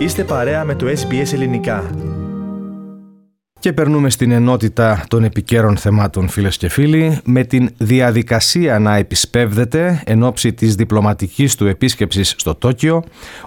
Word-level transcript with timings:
Είστε 0.00 0.24
παρέα 0.24 0.64
με 0.64 0.74
το 0.74 0.86
SBS 0.86 1.32
Ελληνικά. 1.32 1.90
Και 3.60 3.72
περνούμε 3.72 4.10
στην 4.10 4.30
ενότητα 4.30 5.04
των 5.08 5.24
επικαίρων 5.24 5.76
θεμάτων 5.76 6.28
φίλες 6.28 6.56
και 6.56 6.68
φίλοι 6.68 7.20
με 7.24 7.44
την 7.44 7.70
διαδικασία 7.76 8.78
να 8.78 8.96
επισπεύδεται 8.96 10.02
εν 10.06 10.22
ώψη 10.22 10.52
της 10.52 10.74
διπλωματικής 10.74 11.54
του 11.54 11.66
επίσκεψης 11.66 12.34
στο 12.38 12.54
Τόκιο 12.54 13.04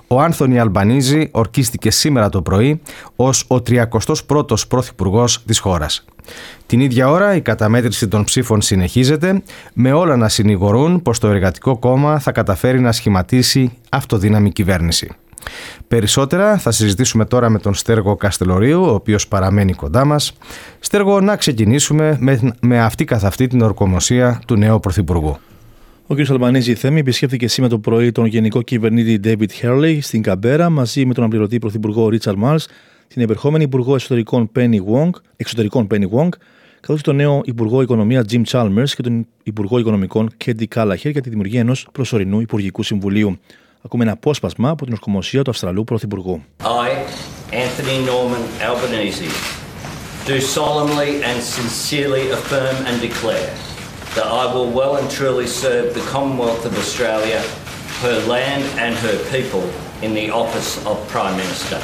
ο 0.08 0.22
Άνθονι 0.22 0.60
Αλμπανίζη 0.60 1.30
ορκίστηκε 1.32 1.92
σήμερα 1.92 2.30
το 2.30 2.42
πρωί 2.42 2.82
ως 3.16 3.46
ο 3.48 3.56
31ος 3.56 4.68
πρωθυπουργός 4.68 5.44
της 5.46 5.60
χώρας. 5.60 6.06
Την 6.66 6.80
ίδια 6.80 7.10
ώρα 7.10 7.36
η 7.36 7.42
καταμέτρηση 7.42 8.08
των 8.08 8.24
ψήφων 8.24 8.62
συνεχίζεται 8.62 9.42
με 9.74 9.92
όλα 9.92 10.16
να 10.16 10.30
συνηγορούν 10.30 11.02
πως 11.02 11.20
το 11.20 11.28
Εργατικό 11.28 11.78
Κόμμα 11.78 12.20
θα 12.20 12.32
καταφέρει 12.32 12.80
να 12.80 12.92
σχηματίσει 12.92 13.72
αυτοδύναμη 13.90 14.52
κυβέρνηση. 14.52 15.16
Περισσότερα 15.94 16.58
θα 16.58 16.72
συζητήσουμε 16.72 17.26
τώρα 17.26 17.50
με 17.50 17.60
τον 17.60 17.74
Στέργο 17.74 18.16
Καστελορίου, 18.16 18.82
ο 18.82 18.94
οποίος 18.94 19.28
παραμένει 19.28 19.74
κοντά 19.74 20.06
μας. 20.06 20.34
Στέργο, 20.80 21.22
να 21.22 21.36
ξεκινήσουμε 21.36 22.18
με, 22.20 22.56
με 22.62 22.80
αυτή 22.80 23.06
καθ' 23.06 23.26
αυτή 23.26 23.48
την 23.48 23.62
ορκομοσία 23.62 24.42
του 24.48 24.56
νέου 24.56 24.80
Πρωθυπουργού. 24.80 25.38
Ο 26.08 26.16
κ. 26.16 26.30
Αλμπανίζη 26.30 26.76
Θέμη 26.76 27.00
επισκέφθηκε 27.00 27.48
σήμερα 27.48 27.74
το 27.74 27.80
πρωί 27.80 28.12
τον 28.12 28.26
Γενικό 28.26 28.62
Κυβερνήτη 28.62 29.20
David 29.24 29.62
Hurley 29.62 29.98
στην 30.02 30.22
Καμπέρα 30.22 30.70
μαζί 30.70 31.06
με 31.06 31.14
τον 31.14 31.24
αναπληρωτή 31.24 31.60
Πρωθυπουργό 31.60 32.10
Ρίτσαρντ 32.10 32.38
Μάρς, 32.38 32.68
την 33.08 33.22
επερχόμενη 33.22 33.64
Υπουργό 33.64 33.96
Εσωτερικών 33.96 34.52
Penny 34.56 34.80
Wong, 34.94 35.10
Εξωτερικών 35.36 35.88
Penny 35.92 36.10
Wong, 36.16 36.30
καθώς 36.80 37.02
και 37.02 37.10
τον 37.10 37.16
νέο 37.16 37.42
Υπουργό 37.46 37.82
Οικονομίας 37.82 38.26
Jim 38.32 38.42
Chalmers 38.52 38.90
και 38.96 39.02
τον 39.02 39.28
Υπουργό 39.44 39.80
Οικονομικών 39.80 40.30
Κέντι 40.38 40.68
Κάλαχερ 40.68 41.12
για 41.12 41.22
τη 41.22 41.30
δημιουργία 41.30 41.60
ενός 41.60 41.88
προσωρινού 41.92 42.40
Υπουργικού 42.40 42.84
Συμβουλίου. 42.84 43.38
Ακούμε 43.86 44.04
ένα 44.04 44.14
απόσπασμα 44.14 44.70
από 44.70 44.84
την 44.84 44.94
ορκομοσία 44.94 45.42
του 45.42 45.50
Αυστραλού 45.50 45.84
Πρωθυπουργού. 45.84 46.44
I, 46.60 46.90
Anthony 47.66 47.98
Norman 48.12 48.44
Albanese, 48.70 49.30
do 50.32 50.38
solemnly 50.58 51.12
and 51.30 51.38
sincerely 51.58 52.24
affirm 52.38 52.76
and 52.88 52.96
declare 53.10 53.50
that 54.16 54.28
I 54.42 54.44
will 54.54 54.70
well 54.80 54.94
and 55.00 55.08
truly 55.20 55.48
serve 55.64 55.86
the 55.98 56.06
Commonwealth 56.14 56.64
of 56.70 56.74
Australia, 56.84 57.40
her 58.06 58.18
land 58.34 58.64
and 58.86 58.94
her 59.06 59.18
people 59.36 59.66
in 60.06 60.12
the 60.20 60.28
office 60.44 60.70
of 60.90 60.96
Prime 61.14 61.36
Minister. 61.44 61.80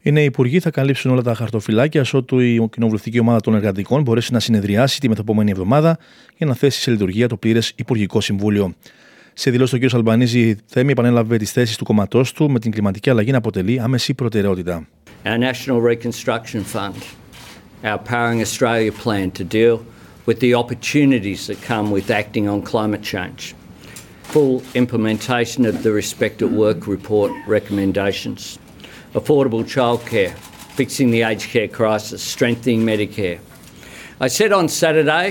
Οι 0.00 0.12
νέοι 0.12 0.24
υπουργοί 0.24 0.60
θα 0.60 0.70
καλύψουν 0.70 1.10
όλα 1.10 1.22
τα 1.22 1.34
χαρτοφυλάκια 1.34 2.04
ότου 2.12 2.38
η 2.38 2.68
κοινοβουλευτική 2.72 3.18
ομάδα 3.18 3.40
των 3.40 3.54
εργατικών 3.54 4.02
μπορέσει 4.02 4.32
να 4.32 4.40
συνεδριάσει 4.40 5.00
τη 5.00 5.08
μεθεπόμενη 5.08 5.50
εβδομάδα 5.50 5.98
για 6.36 6.46
να 6.46 6.54
θέσει 6.54 6.80
σε 6.80 6.90
λειτουργία 6.90 7.28
το 7.28 7.36
πλήρες 7.36 7.72
Υπουργικό 7.76 8.20
Συμβούλιο. 8.20 8.74
Σε 9.34 9.50
δηλώσει, 9.50 9.76
ο 9.76 9.78
κ. 9.78 9.94
Αλμπανίζη 9.94 10.56
Θέμη 10.66 10.92
επανέλαβε 10.92 11.36
τι 11.36 11.44
θέσει 11.44 11.78
του 11.78 11.84
κόμματό 11.84 12.24
του 12.34 12.50
με 12.50 12.58
την 12.58 12.70
κλιματική 12.70 13.10
αλλαγή 13.10 13.30
να 13.30 13.36
αποτελεί 13.38 13.80
άμεση 13.80 14.14
προτεραιότητα. 14.14 14.86
Our 15.24 15.38
National 15.38 15.80
Reconstruction 15.80 16.62
Fund, 16.74 16.96
our 17.82 17.98
Powering 17.98 18.40
Australia 18.42 18.92
plan 19.04 19.30
to 19.30 19.44
deal 19.58 19.76
with 20.26 20.38
the 20.44 20.52
opportunities 20.62 21.40
that 21.48 21.58
come 21.70 21.86
with 21.96 22.06
acting 22.20 22.46
on 22.52 22.58
climate 22.72 23.04
change. 23.12 23.42
Full 24.34 24.54
implementation 24.82 25.60
of 25.70 25.74
the 25.84 25.92
Respect 26.02 26.36
at 26.46 26.50
Work 26.64 26.80
report 26.96 27.30
recommendations. 27.56 28.40
Affordable 29.20 29.64
childcare, 29.74 30.32
fixing 30.80 31.08
the 31.14 31.22
aged 31.30 31.48
care 31.54 31.70
crisis, 31.78 32.20
strengthening 32.34 32.80
Medicare. 32.90 33.38
I 34.26 34.28
said 34.38 34.50
on 34.52 34.66
Saturday 34.68 35.26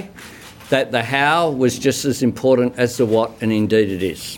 that 0.70 0.92
the 0.92 1.04
how 1.04 1.50
was 1.64 1.80
just 1.88 2.06
as 2.06 2.22
important 2.22 2.70
as 2.78 2.98
the 2.98 3.06
what, 3.06 3.30
and 3.42 3.52
indeed 3.52 3.90
it 3.98 4.04
is. 4.16 4.38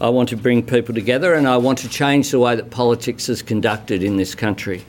I 0.00 0.08
want 0.08 0.28
to 0.34 0.36
bring 0.36 0.62
people 0.74 0.94
together 1.02 1.30
and 1.34 1.46
I 1.46 1.56
want 1.66 1.78
to 1.84 1.88
change 1.88 2.24
the 2.34 2.40
way 2.44 2.52
that 2.56 2.68
politics 2.82 3.24
is 3.28 3.40
conducted 3.52 4.02
in 4.02 4.16
this 4.16 4.34
country. 4.34 4.80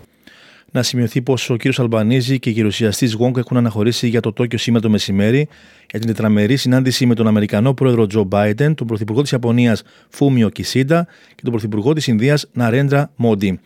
Να 0.76 0.84
σημειωθεί 0.84 1.22
πως 1.22 1.50
ο 1.50 1.56
κ. 1.56 1.62
Αλμπανίζη 1.78 2.40
και 2.40 2.50
η 2.50 2.54
γερουσιαστής 2.54 3.14
Γουόγκ 3.14 3.38
έχουν 3.38 3.58
αναχωρήσει 3.58 4.08
για 4.08 4.20
το 4.20 4.34
Τόκιο 4.34 4.58
σήμερα 4.58 4.84
το 4.84 4.90
μεσημέρι 4.90 5.48
για 5.90 6.00
την 6.00 6.08
τετραμερή 6.08 6.56
συνάντηση 6.56 7.06
με 7.06 7.16
τον 7.16 7.28
Αμερικανό 7.28 7.74
πρόεδρο 7.74 8.08
Τζο 8.08 8.24
Μπάιντεν, 8.24 8.76
τον 8.76 8.88
πρωθυπουργό 8.88 9.22
της 9.22 9.32
Ιαπωνίας 9.32 9.84
Φούμιο 10.10 10.50
Κισίντα 10.50 11.08
και 11.36 11.42
τον 11.42 11.52
πρωθυπουργό 11.52 11.94
της 11.94 12.08
Ινδίας 12.08 12.50
Ναρέντρα 12.54 13.12
Μόντι. 13.16 13.60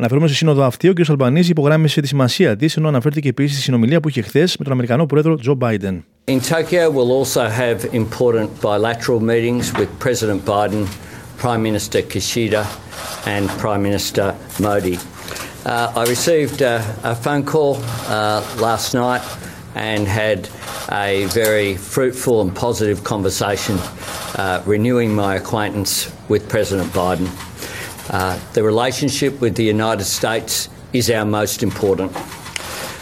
Αναφερόμενο 0.00 0.32
στη 0.32 0.40
σύνοδο 0.40 0.64
αυτή, 0.64 0.88
ο 0.88 0.92
κ. 0.92 1.08
Αλμπανίζη 1.08 1.50
υπογράμμισε 1.50 2.00
τη 2.00 2.06
σημασία 2.06 2.56
τη, 2.56 2.68
ενώ 2.76 2.88
αναφέρθηκε 2.88 3.28
επίση 3.28 3.54
στη 3.54 3.62
συνομιλία 3.62 4.00
που 4.00 4.08
είχε 4.08 4.22
χθε 4.22 4.40
με 4.40 4.64
τον 4.64 4.72
Αμερικανό 4.72 5.06
πρόεδρο 5.06 5.36
Τζο 5.36 5.54
Μπάιντεν. 5.54 6.04
In 6.26 6.40
Tokyo, 6.40 6.90
we'll 6.90 7.12
also 7.20 7.44
have 7.48 7.78
important 7.92 8.48
bilateral 8.60 9.20
meetings 9.20 9.66
with 9.78 9.88
President 10.04 10.40
Biden, 10.44 10.82
Prime 11.42 11.62
Minister 11.68 12.00
Kishida, 12.12 12.62
and 13.34 13.44
Prime 13.62 13.82
Minister 13.88 14.26
Modi. 14.58 14.96
Uh, 15.66 16.00
I 16.00 16.02
received 16.14 16.58
a, 16.62 16.76
a 17.12 17.14
phone 17.24 17.44
call 17.52 17.72
uh, 17.76 18.40
last 18.66 18.94
night 18.94 19.22
and 19.74 20.02
had 20.22 20.38
a 21.08 21.26
very 21.42 21.70
fruitful 21.94 22.36
and 22.44 22.50
positive 22.66 22.98
conversation, 23.12 23.76
uh, 24.42 24.62
renewing 24.74 25.10
my 25.24 25.32
acquaintance 25.40 25.92
with 26.32 26.42
President 26.54 26.88
Biden. 27.02 27.28
Uh, 28.10 28.36
the 28.54 28.62
relationship 28.72 29.40
with 29.40 29.54
the 29.54 29.62
United 29.76 30.04
States 30.18 30.68
is 30.92 31.08
our 31.10 31.24
most 31.24 31.62
important, 31.62 32.10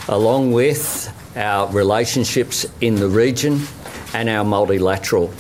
along 0.09 0.53
with 0.53 0.85
our 1.35 1.65
relationships 1.83 2.67
in 2.87 2.95
the 2.97 3.09
region 3.25 3.55
and 4.13 4.29
our 4.29 4.45
multilateral 4.45 5.31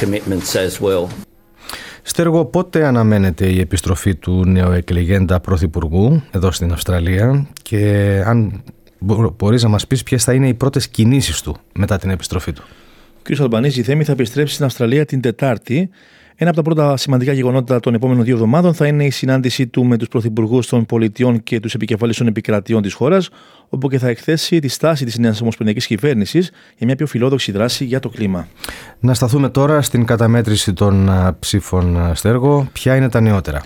commitments 0.00 0.54
as 0.54 0.80
well. 0.80 1.08
Στέργο, 2.02 2.44
πότε 2.44 2.86
αναμένεται 2.86 3.46
η 3.46 3.60
επιστροφή 3.60 4.14
του 4.14 4.44
νεοεκλεγέντα 4.44 5.40
πρωθυπουργού 5.40 6.22
εδώ 6.30 6.50
στην 6.50 6.72
Αυστραλία; 6.72 7.46
Και 7.62 8.22
αν 8.26 8.62
μπορείς 9.36 9.62
να 9.62 9.68
μας 9.68 9.86
πεις 9.86 10.02
ποιες 10.02 10.24
θα 10.24 10.32
είναι 10.32 10.48
οι 10.48 10.54
πρώτες 10.54 10.88
κινήσεις 10.88 11.42
του 11.42 11.56
μετά 11.74 11.98
την 11.98 12.10
επιστροφή 12.10 12.52
του; 12.52 12.64
Ο 13.18 13.20
κ. 13.22 13.40
Αλμπανίζη 13.40 13.82
Θέμη 13.82 14.04
θα 14.04 14.12
επιστρέψει 14.12 14.54
στην 14.54 14.64
Αυστραλία 14.64 15.04
την 15.04 15.20
Τετάρτη 15.20 15.90
ένα 16.42 16.50
από 16.50 16.62
τα 16.62 16.74
πρώτα 16.74 16.96
σημαντικά 16.96 17.32
γεγονότα 17.32 17.80
των 17.80 17.94
επόμενων 17.94 18.24
δύο 18.24 18.34
εβδομάδων 18.34 18.74
θα 18.74 18.86
είναι 18.86 19.04
η 19.04 19.10
συνάντησή 19.10 19.66
του 19.66 19.84
με 19.84 19.96
τους 19.96 20.08
πρωθυπουργούς 20.08 20.66
των 20.66 20.86
πολιτιών 20.86 21.42
και 21.42 21.60
τους 21.60 21.74
επικεφαλεί 21.74 22.14
των 22.14 22.26
επικρατείων 22.26 22.82
της 22.82 22.92
χώρας, 22.92 23.28
όπου 23.68 23.88
και 23.88 23.98
θα 23.98 24.08
εκθέσει 24.08 24.58
τη 24.58 24.68
στάση 24.68 25.04
της 25.04 25.18
νέας 25.18 25.40
ομοσπονδιακής 25.40 25.86
κυβέρνησης 25.86 26.50
για 26.76 26.86
μια 26.86 26.96
πιο 26.96 27.06
φιλόδοξη 27.06 27.52
δράση 27.52 27.84
για 27.84 28.00
το 28.00 28.08
κλίμα. 28.08 28.48
Να 29.00 29.14
σταθούμε 29.14 29.48
τώρα 29.48 29.82
στην 29.82 30.04
καταμέτρηση 30.04 30.72
των 30.72 31.10
ψήφων 31.38 32.10
Στέργο. 32.14 32.68
Ποια 32.72 32.96
είναι 32.96 33.08
τα 33.08 33.20
νεότερα; 33.20 33.62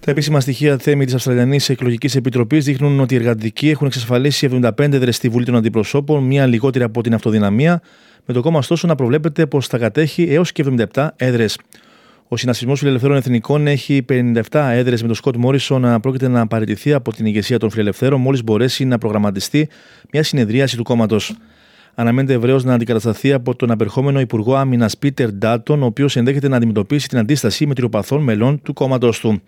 Τα 0.00 0.10
επίσημα 0.10 0.40
στοιχεία 0.40 0.76
θέμη 0.76 1.04
της 1.04 1.14
Αυστραλιανής 1.14 1.68
Εκλογικής 1.68 2.16
Επιτροπής 2.16 2.64
δείχνουν 2.64 3.00
ότι 3.00 3.14
οι 3.14 3.16
εργατικοί 3.16 3.70
έχουν 3.70 3.86
εξασφαλίσει 3.86 4.48
75 4.62 4.92
έδρε 4.92 5.10
στη 5.10 5.28
Βουλή 5.28 5.44
των 5.44 5.56
Αντιπροσώπων, 5.56 6.22
μία 6.22 6.46
λιγότερη 6.46 6.84
από 6.84 7.02
την 7.02 7.14
αυτοδυναμία, 7.14 7.82
με 8.26 8.34
το 8.34 8.40
κόμμα 8.40 8.58
ωστόσο 8.58 8.86
να 8.86 8.94
προβλέπεται 8.94 9.46
πως 9.46 9.66
θα 9.66 9.78
κατέχει 9.78 10.22
έως 10.22 10.52
και 10.52 10.64
77 10.94 11.08
έδρες. 11.16 11.56
Ο 12.28 12.36
Συνασπισμός 12.36 12.78
Φιλελευθέρων 12.78 13.16
Εθνικών 13.16 13.66
έχει 13.66 14.04
57 14.08 14.42
έδρες 14.50 15.00
με 15.00 15.06
τον 15.06 15.16
Σκοτ 15.16 15.36
Μόρισον 15.36 15.80
να 15.80 16.00
πρόκειται 16.00 16.28
να 16.28 16.46
παραιτηθεί 16.46 16.92
από 16.92 17.12
την 17.12 17.26
ηγεσία 17.26 17.58
των 17.58 17.70
Φιλελευθέρων 17.70 18.20
μόλις 18.20 18.44
μπορέσει 18.44 18.84
να 18.84 18.98
προγραμματιστεί 18.98 19.68
μια 20.12 20.22
συνεδρίαση 20.22 20.76
του 20.76 20.82
κόμματος. 20.82 21.36
Αναμένεται 21.94 22.32
ευρέως 22.32 22.64
να 22.64 22.74
αντικατασταθεί 22.74 23.32
από 23.32 23.56
τον 23.56 23.70
απερχόμενο 23.70 24.20
Υπουργό 24.20 24.54
Άμυνας 24.54 24.98
Πίτερ 24.98 25.32
Ντάτον, 25.32 25.82
ο 25.82 25.86
οποίος 25.86 26.16
ενδέχεται 26.16 26.48
να 26.48 26.56
αντιμετωπίσει 26.56 27.08
την 27.08 27.18
αντίσταση 27.18 27.66
μετριοπαθών 27.66 28.22
μελών 28.22 28.62
του 28.62 28.72
κόμματος 28.72 29.20
του. 29.20 29.42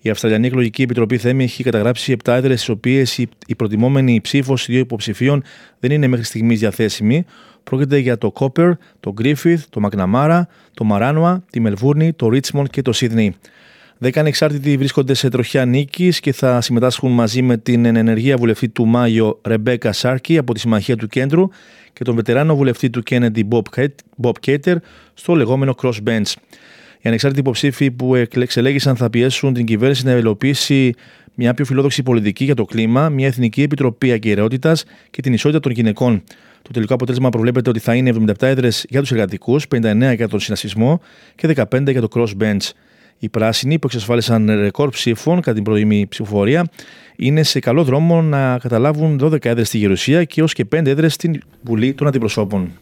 Η 0.00 0.10
Αυστραλιανή 0.10 0.46
Εκλογική 0.46 0.82
Επιτροπή 0.82 1.18
Θέμη 1.18 1.44
έχει 1.44 1.62
καταγράψει 1.62 2.16
7 2.24 2.32
έδρε, 2.32 2.56
στις 2.56 2.68
οποίες 2.68 3.18
η 3.46 3.54
προτιμόμενη 3.56 4.20
ψήφος 4.20 4.66
δύο 4.66 4.78
υποψηφίων 4.78 5.42
δεν 5.80 5.90
είναι 5.90 6.06
μέχρι 6.06 6.24
στιγμής 6.24 6.58
διαθέσιμη, 6.58 7.24
Πρόκειται 7.64 7.98
για 7.98 8.18
το 8.18 8.30
Κόπερ, 8.30 8.72
το 9.00 9.12
Γκρίφιθ, 9.12 9.64
το 9.70 9.80
Μακναμάρα, 9.80 10.48
το 10.74 10.84
Μαράνουα, 10.84 11.44
τη 11.50 11.60
Μελβούρνη, 11.60 12.12
το 12.12 12.28
Ρίτσμοντ 12.28 12.66
και 12.66 12.82
το 12.82 12.92
Σίδνεϊ. 12.92 13.34
Δέκα 13.98 14.20
ανεξάρτητοι 14.20 14.76
βρίσκονται 14.76 15.14
σε 15.14 15.28
τροχιά 15.28 15.64
νίκης 15.64 16.20
και 16.20 16.32
θα 16.32 16.60
συμμετάσχουν 16.60 17.12
μαζί 17.12 17.42
με 17.42 17.56
την 17.56 17.84
ενεργεία 17.84 18.36
βουλευτή 18.36 18.68
του 18.68 18.86
Μάιο 18.86 19.40
Ρεμπέκα 19.44 19.92
Σάρκι 19.92 20.38
από 20.38 20.54
τη 20.54 20.60
Συμμαχία 20.60 20.96
του 20.96 21.06
Κέντρου 21.06 21.48
και 21.92 22.04
τον 22.04 22.14
βετεράνο 22.14 22.56
βουλευτή 22.56 22.90
του 22.90 23.02
Κέννεντι 23.02 23.44
Μπομπ 24.16 24.34
Κέιτερ 24.40 24.76
στο 25.14 25.34
λεγόμενο 25.34 25.74
Crossbench. 25.82 26.32
Οι 27.02 27.08
ανεξάρτητοι 27.08 27.40
υποψήφοι 27.40 27.90
που 27.90 28.14
εξελέγησαν 28.14 28.96
θα 28.96 29.10
πιέσουν 29.10 29.52
την 29.54 29.64
κυβέρνηση 29.64 30.04
να 30.04 30.10
ελοπίσει 30.10 30.94
μια 31.34 31.54
πιο 31.54 31.64
φιλόδοξη 31.64 32.02
πολιτική 32.02 32.44
για 32.44 32.54
το 32.54 32.64
κλίμα, 32.64 33.08
μια 33.08 33.26
εθνική 33.26 33.62
επιτροπή 33.62 34.12
αγκαιρεότητα 34.12 34.76
και 35.10 35.22
την 35.22 35.32
ισότητα 35.32 35.60
των 35.60 35.72
γυναικών. 35.72 36.22
Το 36.62 36.70
τελικό 36.70 36.94
αποτέλεσμα 36.94 37.28
προβλέπεται 37.28 37.70
ότι 37.70 37.78
θα 37.78 37.94
είναι 37.94 38.12
77 38.26 38.32
έδρες 38.38 38.86
για 38.88 39.00
τους 39.00 39.10
εργατικούς, 39.10 39.66
59 39.74 40.14
για 40.14 40.28
τον 40.28 40.40
συνασπισμό 40.40 41.00
και 41.34 41.46
15 41.46 41.90
για 41.90 42.00
το 42.00 42.08
crossbench. 42.14 42.70
Οι 43.18 43.28
πράσινοι 43.28 43.78
που 43.78 43.86
εξασφάλισαν 43.86 44.46
ρεκόρ 44.46 44.90
ψήφων 44.90 45.40
κατά 45.40 45.52
την 45.52 45.62
πρωινή 45.62 46.06
ψηφοφορία 46.08 46.68
είναι 47.16 47.42
σε 47.42 47.58
καλό 47.58 47.84
δρόμο 47.84 48.22
να 48.22 48.58
καταλάβουν 48.58 49.20
12 49.22 49.44
έδρες 49.44 49.68
στη 49.68 49.78
Γερουσία 49.78 50.24
και 50.24 50.40
έως 50.40 50.52
και 50.52 50.66
5 50.76 50.86
έδρες 50.86 51.14
στην 51.14 51.40
Βουλή 51.62 51.94
των 51.94 52.06
Αντιπροσώπων. 52.06 52.72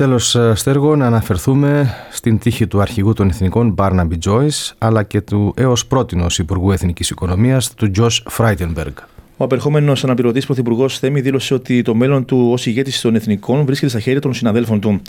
Τέλος, 0.00 0.34
ε, 0.34 0.52
Στέργο, 0.54 0.96
να 0.96 1.06
αναφερθούμε 1.06 1.94
στην 2.10 2.38
τύχη 2.38 2.66
του 2.66 2.80
αρχηγού 2.80 3.12
των 3.12 3.28
Εθνικών 3.28 3.74
Barnaby 3.78 4.18
Joyce, 4.24 4.72
αλλά 4.78 5.02
και 5.02 5.20
του 5.20 5.54
έως 5.56 5.86
πρότινος 5.86 6.38
Υπουργού 6.38 6.70
Εθνικής 6.70 7.10
Οικονομίας, 7.10 7.74
του 7.74 7.90
Τζος 7.90 8.24
Φράιτενμπεργκ. 8.28 8.92
Ο 9.36 9.44
απερχόμενος 9.44 10.04
αναπληρωτής 10.04 10.46
Πρωθυπουργός 10.46 10.98
Θέμη 10.98 11.20
δήλωσε 11.20 11.54
ότι 11.54 11.82
το 11.82 11.94
μέλλον 11.94 12.24
του 12.24 12.48
ως 12.52 12.66
ηγέτης 12.66 13.00
των 13.00 13.14
Εθνικών 13.14 13.64
βρίσκεται 13.64 13.90
στα 13.90 14.00
χέρια 14.00 14.20
των 14.20 14.34
συναδέλφων 14.34 14.80
του. 14.80 15.00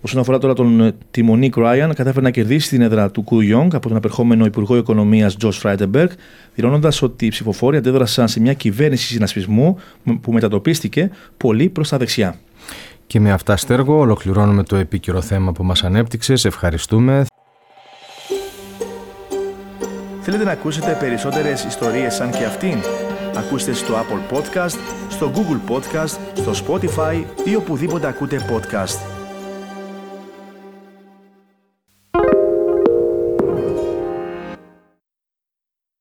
Όσον 0.00 0.20
αφορά 0.20 0.38
τώρα 0.38 0.54
τον 0.54 0.94
τη 1.10 1.23
Μονίκ 1.23 1.56
Ράιαν, 1.56 1.94
κατάφερε 1.94 2.24
να 2.24 2.30
κερδίσει 2.30 2.68
την 2.68 2.80
έδρα 2.80 3.10
του 3.10 3.22
Κουγιόνγκ 3.22 3.74
από 3.74 3.88
τον 3.88 3.96
απερχόμενο 3.96 4.44
Υπουργό 4.44 4.76
Οικονομίας 4.76 5.36
Τζο 5.36 5.50
Φράιντενμπεργκ, 5.50 6.10
δηλώνοντας 6.54 7.02
ότι 7.02 7.26
οι 7.26 7.28
ψηφοφόροι 7.28 7.76
αντέδρασαν 7.76 8.28
σε 8.28 8.40
μια 8.40 8.52
κυβέρνηση 8.52 9.06
συνασπισμού 9.06 9.76
που 10.20 10.32
μετατοπίστηκε 10.32 11.10
πολύ 11.36 11.68
προς 11.68 11.88
τα 11.88 11.96
δεξιά. 11.96 12.36
Και 13.08 13.20
με 13.20 13.32
αυτά, 13.32 13.56
Στέργο, 13.56 13.98
ολοκληρώνουμε 13.98 14.62
το 14.62 14.76
επίκαιρο 14.76 15.20
θέμα 15.20 15.52
που 15.52 15.64
μας 15.64 15.84
ανέπτυξες. 15.84 16.44
Ευχαριστούμε. 16.44 17.26
Θέλετε 20.20 20.44
να 20.44 20.50
ακούσετε 20.50 20.96
περισσότερες 21.00 21.64
ιστορίες 21.64 22.14
σαν 22.14 22.30
και 22.30 22.44
αυτήν; 22.44 22.78
Ακούστε 23.36 23.72
στο 23.72 23.94
Apple 23.94 24.36
Podcast, 24.36 24.78
στο 25.08 25.32
Google 25.34 25.72
Podcast, 25.72 26.18
στο 26.34 26.52
Spotify 26.66 27.24
ή 27.44 27.54
οπουδήποτε 27.54 28.06
ακούτε 28.06 28.40
podcast. 28.50 29.17